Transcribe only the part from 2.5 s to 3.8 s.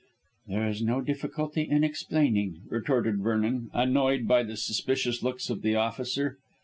retorted Vernon,